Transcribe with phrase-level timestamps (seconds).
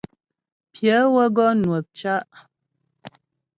[0.71, 2.25] Pyə wə́ gɔ nwə̂p cá'.